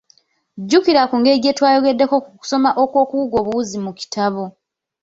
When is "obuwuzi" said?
3.41-3.77